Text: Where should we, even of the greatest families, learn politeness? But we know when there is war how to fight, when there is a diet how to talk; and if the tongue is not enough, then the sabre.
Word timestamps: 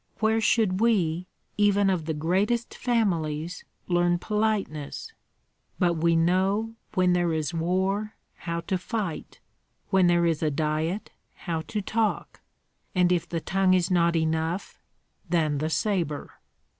Where 0.17 0.41
should 0.41 0.79
we, 0.81 1.27
even 1.57 1.87
of 1.91 2.05
the 2.05 2.15
greatest 2.15 2.73
families, 2.75 3.63
learn 3.87 4.17
politeness? 4.17 5.13
But 5.77 5.93
we 5.93 6.15
know 6.15 6.73
when 6.95 7.13
there 7.13 7.31
is 7.33 7.53
war 7.53 8.15
how 8.37 8.61
to 8.61 8.79
fight, 8.79 9.41
when 9.91 10.07
there 10.07 10.25
is 10.25 10.41
a 10.41 10.49
diet 10.49 11.11
how 11.45 11.61
to 11.67 11.83
talk; 11.83 12.41
and 12.95 13.11
if 13.11 13.29
the 13.29 13.41
tongue 13.41 13.75
is 13.75 13.91
not 13.91 14.15
enough, 14.15 14.79
then 15.29 15.59
the 15.59 15.69
sabre. 15.69 16.33